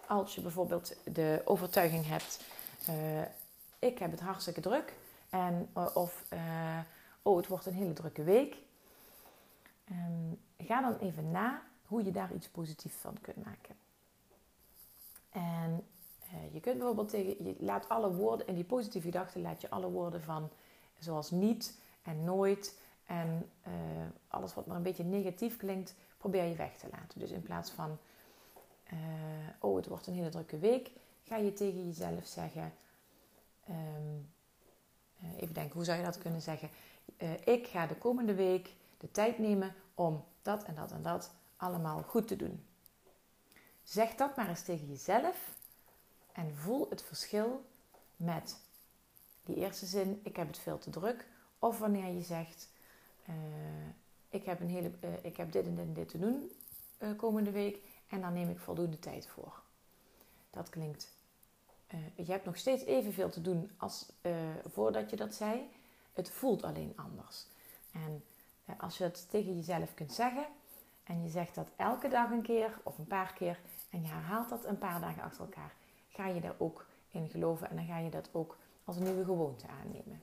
Als 0.07 0.35
je 0.35 0.41
bijvoorbeeld 0.41 0.97
de 1.15 1.43
overtuiging 1.45 2.07
hebt, 2.07 2.45
uh, 2.89 3.23
ik 3.79 3.99
heb 3.99 4.11
het 4.11 4.21
hartstikke 4.21 4.61
druk, 4.61 4.95
en, 5.31 5.69
uh, 5.77 5.87
of 5.95 6.25
oh, 7.25 7.37
het 7.37 7.47
wordt 7.47 7.67
een 7.67 7.75
hele 7.75 7.93
drukke 7.93 8.23
week. 8.23 8.57
Um, 9.91 10.41
ga 10.59 10.81
dan 10.81 10.97
even 10.99 11.31
na 11.31 11.63
hoe 11.87 12.05
je 12.05 12.11
daar 12.11 12.35
iets 12.35 12.49
positiefs 12.49 12.97
van 12.97 13.21
kunt 13.21 13.45
maken. 13.45 13.77
En 15.31 15.85
je 16.53 16.61
kunt 16.61 16.77
bijvoorbeeld 16.77 17.09
tegen, 17.09 17.45
je 17.45 17.55
laat 17.59 17.89
alle 17.89 18.15
woorden, 18.15 18.47
in 18.47 18.55
die 18.55 18.65
positieve 18.65 19.07
gedachten 19.07 19.41
laat 19.41 19.61
je 19.61 19.71
alle 19.71 19.91
woorden 19.91 20.23
van 20.23 20.51
zoals 20.99 21.31
niet 21.31 21.79
en 22.03 22.25
nooit 22.25 22.79
en 23.07 23.51
uh, 23.67 23.73
alles 24.29 24.55
wat 24.55 24.67
maar 24.67 24.77
een 24.77 24.83
beetje 24.83 25.05
negatief 25.05 25.57
klinkt, 25.57 25.95
probeer 26.19 26.45
je 26.45 26.55
weg 26.55 26.77
te 26.77 26.87
laten. 26.91 27.21
Dus 27.21 27.31
in 27.31 27.43
plaats 27.43 27.71
van, 27.71 27.99
uh, 28.93 28.99
oh 29.59 29.77
het 29.77 29.87
wordt 29.87 30.07
een 30.07 30.15
hele 30.15 30.29
drukke 30.29 30.59
week, 30.59 30.91
ga 31.23 31.37
je 31.37 31.53
tegen 31.53 31.87
jezelf 31.87 32.27
zeggen, 32.27 32.73
uh, 33.69 33.77
even 35.37 35.55
denken, 35.55 35.75
hoe 35.75 35.85
zou 35.85 35.99
je 35.99 36.05
dat 36.05 36.19
kunnen 36.19 36.43
zeggen? 36.43 36.69
Ik 37.45 37.67
ga 37.67 37.87
de 37.87 37.97
komende 37.97 38.35
week 38.35 38.75
de 38.99 39.11
tijd 39.11 39.39
nemen 39.39 39.75
om 39.95 40.25
dat 40.43 40.65
en 40.65 40.75
dat 40.75 40.93
en 40.93 41.03
dat 41.03 41.35
allemaal 41.57 42.03
goed 42.03 42.29
te 42.29 42.37
doen. 42.37 42.65
Zeg 43.83 44.15
dat 44.15 44.37
maar 44.37 44.49
eens 44.49 44.63
tegen 44.63 44.87
jezelf 44.89 45.57
en 46.33 46.57
voel 46.57 46.87
het 46.91 47.03
verschil 47.03 47.65
met 48.17 48.61
die 49.45 49.57
eerste 49.57 49.87
zin, 49.87 50.21
ik 50.23 50.37
heb 50.37 50.47
het 50.47 50.59
veel 50.59 50.79
te 50.79 50.91
druk. 50.91 51.27
Of 51.59 51.79
wanneer 51.79 52.15
je 52.15 52.23
zegt, 52.23 52.71
uh, 53.29 53.35
ik, 54.29 54.45
heb 54.45 54.61
een 54.61 54.69
hele, 54.69 54.91
uh, 55.01 55.11
ik 55.23 55.37
heb 55.37 55.53
dit 55.53 55.67
en 55.67 55.75
dit 55.75 55.85
en 55.85 55.95
dit 55.95 56.09
te 56.09 56.19
doen 56.19 56.51
komende 57.17 57.51
week 57.51 57.79
en 58.09 58.21
daar 58.21 58.33
neem 58.33 58.51
ik 58.51 58.59
voldoende 58.59 58.99
tijd 58.99 59.27
voor. 59.27 59.63
Dat 60.51 60.69
klinkt. 60.69 61.13
je 62.15 62.25
hebt 62.33 62.45
nog 62.45 62.57
steeds 62.57 62.85
evenveel 62.85 63.31
te 63.31 63.41
doen 63.41 63.71
als 63.77 64.13
voordat 64.65 65.11
je 65.11 65.17
dat 65.17 65.35
zei. 65.35 65.69
Het 66.15 66.31
voelt 66.31 66.63
alleen 66.63 66.93
anders. 66.97 67.47
En 67.93 68.25
als 68.79 68.99
je 68.99 69.05
dat 69.05 69.31
tegen 69.31 69.55
jezelf 69.57 69.95
kunt 69.95 70.13
zeggen 70.13 70.47
en 71.05 71.23
je 71.23 71.29
zegt 71.29 71.55
dat 71.55 71.69
elke 71.77 72.09
dag 72.09 72.31
een 72.31 72.43
keer 72.43 72.79
of 72.83 72.99
een 72.99 73.07
paar 73.07 73.33
keer 73.33 73.61
en 73.91 74.03
je 74.03 74.09
herhaalt 74.09 74.49
dat 74.49 74.65
een 74.65 74.79
paar 74.79 75.01
dagen 75.01 75.23
achter 75.23 75.41
elkaar, 75.41 75.75
ga 76.09 76.27
je 76.27 76.41
daar 76.41 76.55
ook 76.59 76.87
in 77.11 77.29
geloven 77.29 77.71
en 77.71 77.77
dan 77.77 77.87
ga 77.87 77.99
je 77.99 78.11
dat 78.11 78.29
ook 78.33 78.57
als 78.85 78.97
een 78.97 79.03
nieuwe 79.03 79.25
gewoonte 79.25 79.67
aannemen. 79.67 80.23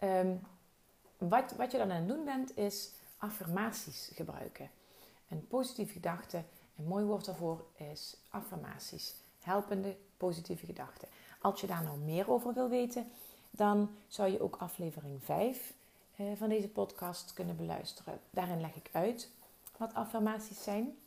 Um, 0.00 0.40
wat, 1.18 1.52
wat 1.56 1.72
je 1.72 1.78
dan 1.78 1.90
aan 1.90 1.96
het 1.96 2.08
doen 2.08 2.24
bent, 2.24 2.56
is 2.56 2.90
affirmaties 3.16 4.10
gebruiken. 4.14 4.70
Een 5.28 5.46
positieve 5.46 5.92
gedachte, 5.92 6.42
een 6.76 6.84
mooi 6.84 7.04
woord 7.04 7.24
daarvoor 7.24 7.64
is 7.76 8.16
affirmaties. 8.28 9.14
Helpende 9.40 9.96
positieve 10.16 10.66
gedachten. 10.66 11.08
Als 11.40 11.60
je 11.60 11.66
daar 11.66 11.82
nou 11.82 11.98
meer 11.98 12.30
over 12.30 12.54
wil 12.54 12.68
weten, 12.68 13.10
dan 13.56 13.90
zou 14.08 14.30
je 14.30 14.42
ook 14.42 14.56
aflevering 14.56 15.24
5 15.24 15.72
eh, 16.16 16.26
van 16.36 16.48
deze 16.48 16.68
podcast 16.68 17.32
kunnen 17.32 17.56
beluisteren. 17.56 18.20
Daarin 18.30 18.60
leg 18.60 18.74
ik 18.74 18.88
uit 18.92 19.30
wat 19.76 19.94
affirmaties 19.94 20.62
zijn. 20.62 20.98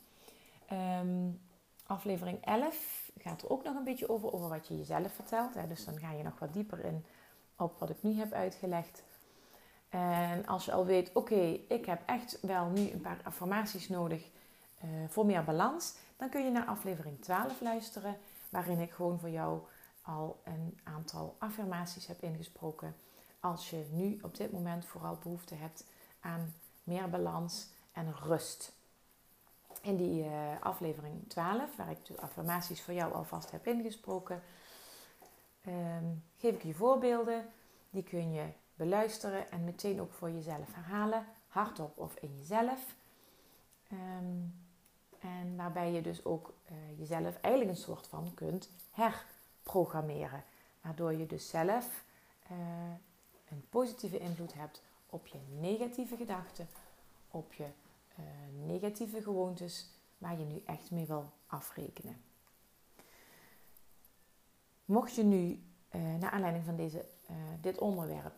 Um, 0.72 1.40
aflevering 1.86 2.44
11 2.44 3.10
gaat 3.18 3.42
er 3.42 3.50
ook 3.50 3.64
nog 3.64 3.74
een 3.74 3.84
beetje 3.84 4.08
over, 4.08 4.32
over 4.32 4.48
wat 4.48 4.66
je 4.66 4.76
jezelf 4.76 5.12
vertelt. 5.12 5.54
Hè. 5.54 5.66
Dus 5.66 5.84
dan 5.84 5.98
ga 5.98 6.12
je 6.12 6.22
nog 6.22 6.38
wat 6.38 6.52
dieper 6.52 6.84
in 6.84 7.04
op 7.56 7.78
wat 7.78 7.90
ik 7.90 8.02
nu 8.02 8.12
heb 8.12 8.32
uitgelegd. 8.32 9.02
En 9.88 10.46
als 10.46 10.64
je 10.64 10.72
al 10.72 10.84
weet, 10.84 11.10
oké, 11.12 11.58
ik 11.68 11.86
heb 11.86 12.02
echt 12.06 12.38
wel 12.40 12.66
nu 12.66 12.90
een 12.90 13.00
paar 13.00 13.20
affirmaties 13.22 13.88
nodig 13.88 14.30
uh, 14.84 14.90
voor 15.08 15.26
meer 15.26 15.44
balans, 15.44 15.94
dan 16.16 16.28
kun 16.28 16.44
je 16.44 16.50
naar 16.50 16.66
aflevering 16.66 17.20
12 17.20 17.60
luisteren, 17.60 18.16
waarin 18.48 18.80
ik 18.80 18.90
gewoon 18.90 19.18
voor 19.18 19.30
jou 19.30 19.60
al 20.08 20.40
een 20.44 20.78
aantal 20.84 21.36
affirmaties 21.38 22.06
heb 22.06 22.22
ingesproken. 22.22 22.96
Als 23.40 23.70
je 23.70 23.86
nu 23.90 24.18
op 24.22 24.36
dit 24.36 24.52
moment 24.52 24.84
vooral 24.84 25.18
behoefte 25.22 25.54
hebt 25.54 25.84
aan 26.20 26.54
meer 26.82 27.10
balans 27.10 27.68
en 27.92 28.14
rust. 28.14 28.76
In 29.80 29.96
die 29.96 30.24
uh, 30.24 30.60
aflevering 30.60 31.28
12, 31.28 31.76
waar 31.76 31.90
ik 31.90 32.06
de 32.06 32.20
affirmaties 32.20 32.82
voor 32.82 32.94
jou 32.94 33.14
alvast 33.14 33.50
heb 33.50 33.66
ingesproken, 33.66 34.42
um, 35.66 36.24
geef 36.36 36.54
ik 36.54 36.62
je 36.62 36.74
voorbeelden. 36.74 37.46
Die 37.90 38.02
kun 38.02 38.32
je 38.32 38.46
beluisteren 38.74 39.50
en 39.50 39.64
meteen 39.64 40.00
ook 40.00 40.12
voor 40.12 40.30
jezelf 40.30 40.74
herhalen, 40.74 41.26
hardop 41.46 41.98
of 41.98 42.14
in 42.14 42.36
jezelf. 42.36 42.94
Um, 43.92 44.66
en 45.18 45.56
waarbij 45.56 45.92
je 45.92 46.00
dus 46.00 46.24
ook 46.24 46.54
uh, 46.70 46.98
jezelf 46.98 47.40
eigenlijk 47.40 47.76
een 47.76 47.82
soort 47.82 48.06
van 48.06 48.34
kunt 48.34 48.70
herprogrammeren. 49.68 50.44
Waardoor 50.80 51.12
je 51.12 51.26
dus 51.26 51.48
zelf 51.48 52.04
uh, 52.50 52.56
een 53.48 53.64
positieve 53.70 54.18
invloed 54.18 54.54
hebt 54.54 54.82
op 55.06 55.26
je 55.26 55.38
negatieve 55.60 56.16
gedachten, 56.16 56.68
op 57.30 57.52
je 57.52 57.66
uh, 58.18 58.24
negatieve 58.66 59.22
gewoontes, 59.22 59.88
waar 60.18 60.38
je 60.38 60.44
nu 60.44 60.62
echt 60.66 60.90
mee 60.90 61.06
wil 61.06 61.30
afrekenen. 61.46 62.22
Mocht 64.84 65.14
je 65.14 65.24
nu, 65.24 65.62
naar 66.18 66.30
aanleiding 66.30 66.64
van 66.64 66.76
deze, 66.76 67.04
dit 67.60 67.78
onderwerp, 67.78 68.34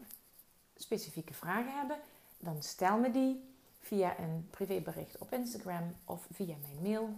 specifieke 0.76 1.34
vragen 1.34 1.74
hebben, 1.74 1.98
dan 2.38 2.62
stel 2.62 2.98
me 2.98 3.10
die 3.10 3.54
via 3.80 4.18
een 4.18 4.48
privébericht 4.50 5.18
op 5.18 5.32
Instagram 5.32 5.94
of 6.04 6.26
via 6.32 6.56
mijn 6.62 6.82
mail 6.82 7.14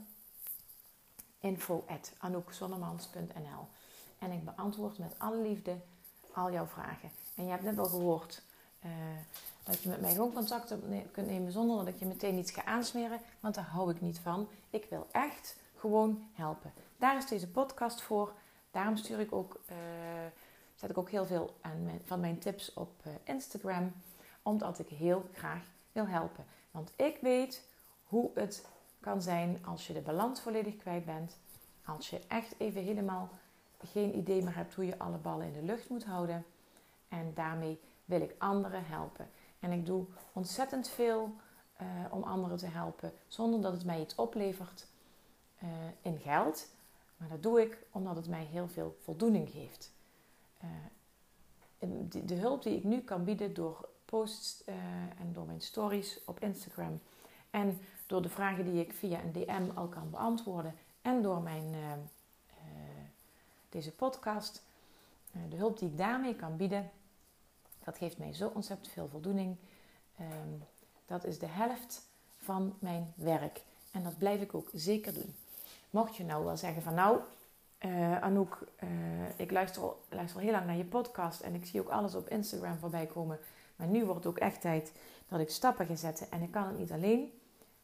info.anoukzonnemans.nl 1.40 3.68
En 4.22 4.32
ik 4.32 4.44
beantwoord 4.44 4.98
met 4.98 5.18
alle 5.18 5.42
liefde 5.42 5.76
al 6.34 6.52
jouw 6.52 6.66
vragen. 6.66 7.10
En 7.34 7.44
je 7.44 7.50
hebt 7.50 7.62
net 7.62 7.78
al 7.78 7.84
gehoord 7.84 8.42
uh, 8.84 8.90
dat 9.64 9.82
je 9.82 9.88
met 9.88 10.00
mij 10.00 10.12
gewoon 10.12 10.32
contact 10.32 10.70
op 10.70 10.84
kunt 11.10 11.26
nemen 11.26 11.52
zonder 11.52 11.76
dat 11.76 11.86
ik 11.94 11.98
je 11.98 12.04
meteen 12.04 12.38
iets 12.38 12.50
ga 12.50 12.64
aansmeren, 12.64 13.20
want 13.40 13.54
daar 13.54 13.64
hou 13.64 13.90
ik 13.90 14.00
niet 14.00 14.18
van. 14.18 14.48
Ik 14.70 14.86
wil 14.90 15.06
echt 15.12 15.56
gewoon 15.76 16.28
helpen. 16.32 16.72
Daar 16.96 17.16
is 17.16 17.26
deze 17.26 17.48
podcast 17.48 18.02
voor. 18.02 18.32
Daarom 18.70 18.96
stuur 18.96 19.20
ik 19.20 19.32
ook 19.32 19.60
uh, 19.70 19.76
zet 20.74 20.90
ik 20.90 20.98
ook 20.98 21.10
heel 21.10 21.26
veel 21.26 21.56
aan 21.60 22.00
van 22.04 22.20
mijn 22.20 22.38
tips 22.38 22.72
op 22.74 22.92
eh, 23.02 23.12
Instagram. 23.24 23.92
Omdat 24.42 24.78
ik 24.78 24.88
heel 24.88 25.28
graag 25.32 25.64
wil 25.92 26.06
helpen. 26.06 26.44
Want 26.70 26.92
ik 26.96 27.18
weet 27.20 27.68
hoe 28.04 28.30
het 28.34 28.66
kan 29.00 29.22
zijn 29.22 29.66
als 29.66 29.86
je 29.86 29.92
de 29.92 30.00
balans 30.00 30.40
volledig 30.40 30.76
kwijt 30.76 31.04
bent. 31.04 31.36
Als 31.84 32.10
je 32.10 32.20
echt 32.28 32.54
even 32.58 32.82
helemaal 32.82 33.30
geen 33.84 34.16
idee 34.16 34.42
meer 34.42 34.56
hebt 34.56 34.74
hoe 34.74 34.86
je 34.86 34.98
alle 34.98 35.16
ballen 35.16 35.46
in 35.46 35.52
de 35.52 35.62
lucht 35.62 35.88
moet 35.88 36.04
houden. 36.04 36.44
En 37.08 37.32
daarmee 37.34 37.80
wil 38.04 38.20
ik 38.20 38.34
anderen 38.38 38.84
helpen. 38.84 39.28
En 39.60 39.72
ik 39.72 39.86
doe 39.86 40.06
ontzettend 40.32 40.88
veel 40.88 41.34
uh, 41.82 41.86
om 42.10 42.22
anderen 42.22 42.56
te 42.56 42.66
helpen. 42.66 43.12
Zonder 43.26 43.60
dat 43.60 43.72
het 43.72 43.84
mij 43.84 44.00
iets 44.00 44.14
oplevert 44.14 44.86
uh, 45.62 45.68
in 46.02 46.18
geld. 46.18 46.68
Maar 47.16 47.28
dat 47.28 47.42
doe 47.42 47.60
ik 47.60 47.78
omdat 47.90 48.16
het 48.16 48.28
mij 48.28 48.44
heel 48.44 48.68
veel 48.68 48.96
voldoening 49.02 49.50
geeft. 49.50 49.92
Uh, 50.64 50.70
de, 52.24 52.34
hulp 52.34 52.62
die 52.62 52.76
ik 52.76 52.84
nu 52.84 53.00
kan 53.00 53.24
bieden 53.24 53.54
door 53.54 53.88
posts 54.04 54.64
en 55.18 55.32
door 55.32 55.46
mijn 55.46 55.60
stories 55.60 56.20
op 56.24 56.40
Instagram 56.40 57.00
en 57.50 57.80
door 58.06 58.22
de 58.22 58.28
vragen 58.28 58.64
die 58.64 58.80
ik 58.80 58.92
via 58.92 59.20
een 59.22 59.32
DM 59.32 59.70
al 59.74 59.88
kan 59.88 60.10
beantwoorden 60.10 60.74
en 61.02 61.22
door 61.22 61.42
mijn, 61.42 61.74
deze 63.72 63.92
podcast, 63.92 64.62
de 65.48 65.56
hulp 65.56 65.78
die 65.78 65.88
ik 65.88 65.96
daarmee 65.96 66.36
kan 66.36 66.56
bieden, 66.56 66.90
Dat 67.84 67.96
geeft 67.96 68.18
mij 68.18 68.34
zo 68.34 68.50
ontzettend 68.54 68.88
veel 68.88 69.08
voldoening. 69.08 69.56
Ehm, 70.18 70.52
dat 71.06 71.24
is 71.24 71.38
de 71.38 71.46
helft 71.46 72.08
van 72.38 72.76
mijn 72.78 73.12
werk. 73.16 73.62
En 73.90 74.02
dat 74.02 74.18
blijf 74.18 74.40
ik 74.40 74.54
ook 74.54 74.68
zeker 74.72 75.14
doen. 75.14 75.34
Mocht 75.90 76.16
je 76.16 76.24
nou 76.24 76.44
wel 76.44 76.56
zeggen 76.56 76.82
van 76.82 76.94
nou, 76.94 77.20
uh, 77.80 78.22
Anouk, 78.22 78.66
uh, 78.82 78.88
ik 79.36 79.50
luister 79.50 79.82
al, 79.82 80.02
luister 80.08 80.36
al 80.36 80.42
heel 80.42 80.52
lang 80.52 80.66
naar 80.66 80.76
je 80.76 80.84
podcast 80.84 81.40
en 81.40 81.54
ik 81.54 81.66
zie 81.66 81.80
ook 81.80 81.88
alles 81.88 82.14
op 82.14 82.28
Instagram 82.28 82.78
voorbij 82.78 83.06
komen. 83.06 83.38
Maar 83.76 83.86
nu 83.86 84.04
wordt 84.04 84.24
het 84.24 84.32
ook 84.32 84.38
echt 84.38 84.60
tijd 84.60 84.92
dat 85.28 85.40
ik 85.40 85.50
stappen 85.50 85.86
ga 85.86 85.94
zetten 85.94 86.30
en 86.30 86.42
ik 86.42 86.50
kan 86.50 86.66
het 86.66 86.78
niet 86.78 86.92
alleen. 86.92 87.32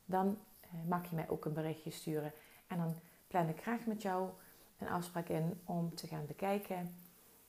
Dan 0.04 0.38
uh, 0.64 0.88
mag 0.88 1.11
je 1.11 1.16
mij 1.16 1.28
ook 1.28 1.45
een 1.45 1.52
berichtje 1.52 1.90
sturen. 1.90 2.33
En 2.66 2.76
dan 2.78 2.95
plan 3.28 3.49
ik 3.49 3.61
graag 3.61 3.87
met 3.87 4.02
jou 4.02 4.30
een 4.78 4.88
afspraak 4.88 5.28
in 5.28 5.61
om 5.64 5.94
te 5.94 6.06
gaan 6.06 6.26
bekijken 6.26 6.94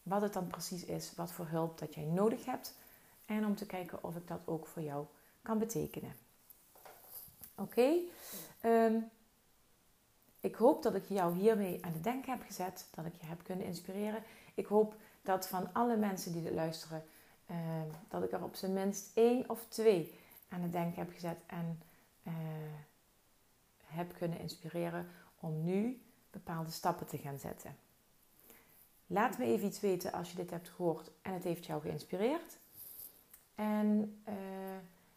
wat 0.04 0.22
het 0.22 0.34
dan 0.34 0.48
precies 0.48 0.86
is, 0.86 1.16
wat 1.16 1.32
voor 1.32 1.48
hulp 1.48 1.80
dat 1.80 1.94
jij 1.94 2.04
nodig 2.04 2.46
hebt. 2.46 2.78
En 3.26 3.46
om 3.46 3.56
te 3.56 3.66
kijken 3.66 4.04
of 4.04 4.16
ik 4.16 4.28
dat 4.28 4.40
ook 4.46 4.68
voor 4.68 4.82
jou 4.82 5.06
kan 5.42 5.60
betekenen. 5.60 6.16
Oké? 7.56 7.94
Ehm, 8.62 8.96
ik 10.40 10.56
hoop 10.56 10.84
dat 10.84 10.96
ik 10.96 11.06
jou 11.08 11.36
hiermee 11.36 11.86
aan 11.86 11.94
het 11.94 12.04
denken 12.04 12.32
heb 12.32 12.42
gezet, 12.46 12.88
dat 12.92 13.06
ik 13.06 13.16
je 13.16 13.26
heb 13.26 13.44
kunnen 13.44 13.66
inspireren. 13.66 14.24
Ik 14.54 14.66
hoop 14.66 14.96
dat 15.22 15.48
van 15.48 15.74
alle 15.74 15.98
mensen 15.98 16.32
die 16.34 16.44
dit 16.44 16.54
luisteren, 16.54 17.04
ehm, 17.46 17.88
dat 18.08 18.24
ik 18.24 18.32
er 18.32 18.44
op 18.44 18.56
zijn 18.56 18.74
minst 18.74 19.18
één 19.18 19.50
of 19.50 19.66
twee 19.68 20.14
aan 20.50 20.62
het 20.62 20.72
denken 20.72 21.00
heb 21.00 21.14
gezet 21.14 21.38
en 21.46 21.82
uh, 22.24 22.34
heb 23.86 24.14
kunnen 24.18 24.40
inspireren 24.40 25.08
om 25.40 25.64
nu 25.64 26.02
bepaalde 26.32 26.72
stappen 26.72 27.08
te 27.08 27.18
gaan 27.18 27.40
zetten. 27.40 27.76
Laat 29.08 29.38
me 29.38 29.46
even 29.46 29.68
iets 29.68 29.80
weten 29.80 30.12
als 30.12 30.32
je 30.32 30.36
dit 30.36 30.50
hebt 30.50 30.70
gehoord 30.70 31.12
en 31.22 31.34
het 31.34 31.44
heeft 31.44 31.66
jou 31.66 31.82
geïnspireerd. 31.82 32.58
En 33.56 34.22
uh, 34.28 34.34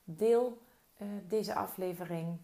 deel 0.05 0.63
uh, 1.03 1.09
deze 1.29 1.55
aflevering 1.55 2.39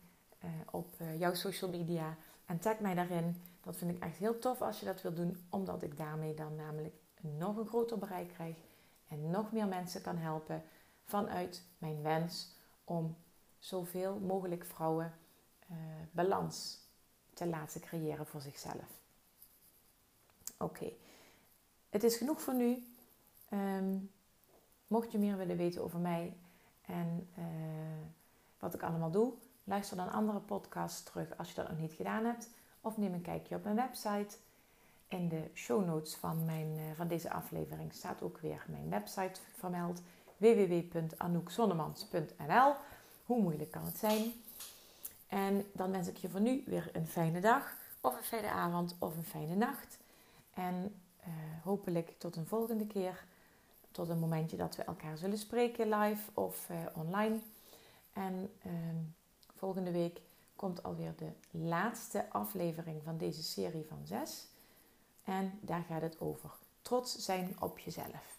uh, 0.45 0.51
op 0.71 0.89
jouw 1.19 1.35
social 1.35 1.71
media 1.71 2.17
en 2.47 2.59
tag 2.59 2.79
mij 2.79 2.95
daarin. 2.95 3.43
Dat 3.61 3.77
vind 3.77 3.91
ik 3.91 4.03
echt 4.03 4.17
heel 4.17 4.39
tof 4.39 4.63
als 4.63 4.81
je 4.81 4.87
dat 4.87 5.03
wilt 5.03 5.17
doen, 5.17 5.47
omdat 5.51 5.83
ik 5.83 5.97
daarmee 5.97 6.35
dan 6.35 6.55
namelijk 6.55 6.95
nog 7.21 7.57
een 7.57 7.67
groter 7.67 7.99
bereik 7.99 8.29
krijg 8.29 8.57
en 9.09 9.31
nog 9.31 9.53
meer 9.53 9.67
mensen 9.67 10.03
kan 10.03 10.17
helpen 10.17 10.63
vanuit 11.05 11.65
mijn 11.79 12.03
wens 12.03 12.57
om 12.85 13.17
zoveel 13.59 14.19
mogelijk 14.19 14.65
vrouwen 14.65 15.13
balans 16.11 16.88
te 17.39 17.47
laten 17.47 17.81
creëren 17.81 18.27
voor 18.27 18.41
zichzelf. 18.41 19.01
Oké, 20.59 20.93
het 21.91 22.05
is 22.05 22.17
genoeg 22.17 22.41
voor 22.41 22.55
nu. 22.55 22.87
Um, 23.53 24.11
mocht 24.87 25.13
je 25.13 25.19
meer 25.19 25.37
willen 25.37 25.57
weten 25.57 25.83
over 25.83 25.99
mij 25.99 26.37
en 26.87 27.29
uh, 27.39 27.45
wat 28.59 28.75
ik 28.75 28.83
allemaal 28.83 29.11
doe, 29.11 29.33
luister 29.65 29.97
dan 29.97 30.13
andere 30.13 30.39
podcasts 30.39 31.03
terug 31.03 31.37
als 31.37 31.49
je 31.49 31.55
dat 31.55 31.69
nog 31.69 31.79
niet 31.79 31.93
gedaan 31.93 32.25
hebt. 32.25 32.49
Of 32.81 32.97
neem 32.97 33.15
een 33.15 33.23
kijkje 33.23 33.57
op 33.57 33.65
mijn 33.65 33.77
website. 33.77 34.37
In 35.09 35.29
de 35.29 35.51
show 35.55 35.87
notes 35.87 36.15
van, 36.15 36.45
mijn, 36.45 36.77
uh, 36.77 36.83
van 36.97 37.09
deze 37.09 37.31
aflevering 37.31 37.95
staat 37.95 38.23
ook 38.23 38.39
weer 38.39 38.65
mijn 38.69 38.91
website 38.91 39.41
vermeld: 39.57 40.03
www.anoukzonnemans.nl. 40.37 42.75
Hoe 43.27 43.43
moeilijk 43.43 43.71
kan 43.71 43.85
het 43.85 43.99
zijn? 43.99 44.33
En 45.29 45.71
dan 45.73 45.91
wens 45.91 46.09
ik 46.09 46.17
je 46.17 46.29
voor 46.29 46.41
nu 46.41 46.63
weer 46.67 46.91
een 46.93 47.07
fijne 47.07 47.41
dag, 47.41 47.77
of 48.01 48.17
een 48.17 48.23
fijne 48.23 48.51
avond, 48.51 48.97
of 48.99 49.17
een 49.17 49.25
fijne 49.25 49.55
nacht. 49.55 49.99
En 50.55 51.01
uh, 51.21 51.27
hopelijk 51.63 52.15
tot 52.19 52.37
een 52.37 52.47
volgende 52.47 52.87
keer. 52.87 53.25
Tot 53.91 54.09
een 54.09 54.19
momentje 54.19 54.57
dat 54.57 54.77
we 54.77 54.83
elkaar 54.83 55.17
zullen 55.17 55.39
spreken, 55.39 55.89
live 55.89 56.31
of 56.35 56.69
uh, 56.71 56.77
online. 56.95 57.39
En 58.13 58.53
uh, 58.67 58.73
volgende 59.55 59.91
week 59.91 60.21
komt 60.57 60.83
alweer 60.83 61.15
de 61.17 61.33
laatste 61.51 62.31
aflevering 62.31 63.03
van 63.03 63.19
deze 63.19 63.43
serie 63.43 63.87
van 63.89 64.01
zes. 64.05 64.47
En 65.25 65.59
daar 65.61 65.83
gaat 65.83 66.03
het 66.03 66.21
over 66.21 66.51
trots 66.83 67.17
zijn 67.19 67.57
op 67.61 67.79
jezelf. 67.79 68.39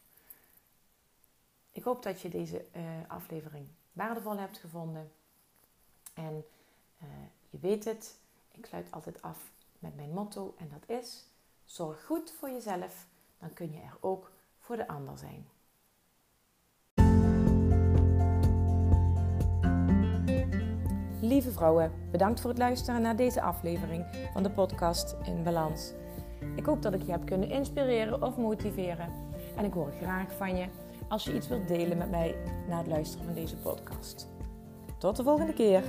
Ik 1.71 1.83
hoop 1.83 2.03
dat 2.03 2.21
je 2.21 2.29
deze 2.29 2.65
uh, 2.75 2.83
aflevering 3.07 3.67
waardevol 3.91 4.37
hebt 4.37 4.57
gevonden. 4.57 5.11
En 6.13 6.45
uh, 7.03 7.07
je 7.49 7.57
weet 7.59 7.85
het, 7.85 8.19
ik 8.51 8.65
sluit 8.65 8.91
altijd 8.91 9.21
af 9.21 9.51
met 9.79 9.95
mijn 9.95 10.13
motto 10.13 10.53
en 10.57 10.69
dat 10.69 10.97
is: 10.97 11.25
zorg 11.65 12.05
goed 12.05 12.31
voor 12.31 12.49
jezelf, 12.49 13.07
dan 13.37 13.53
kun 13.53 13.71
je 13.71 13.79
er 13.79 13.97
ook 13.99 14.31
voor 14.57 14.75
de 14.75 14.87
ander 14.87 15.17
zijn. 15.17 15.47
Lieve 21.21 21.51
vrouwen, 21.51 21.91
bedankt 22.11 22.41
voor 22.41 22.49
het 22.49 22.59
luisteren 22.59 23.01
naar 23.01 23.15
deze 23.15 23.41
aflevering 23.41 24.29
van 24.33 24.43
de 24.43 24.51
podcast 24.51 25.15
In 25.23 25.43
Balans. 25.43 25.93
Ik 26.55 26.65
hoop 26.65 26.81
dat 26.81 26.93
ik 26.93 27.01
je 27.01 27.11
heb 27.11 27.25
kunnen 27.25 27.49
inspireren 27.49 28.23
of 28.23 28.37
motiveren. 28.37 29.09
En 29.55 29.65
ik 29.65 29.73
hoor 29.73 29.91
graag 29.91 30.33
van 30.33 30.57
je 30.57 30.67
als 31.07 31.23
je 31.23 31.35
iets 31.35 31.47
wilt 31.47 31.67
delen 31.67 31.97
met 31.97 32.09
mij 32.09 32.35
na 32.67 32.77
het 32.77 32.87
luisteren 32.87 33.25
van 33.25 33.33
deze 33.33 33.55
podcast. 33.55 34.27
Tot 34.97 35.15
de 35.15 35.23
volgende 35.23 35.53
keer. 35.53 35.83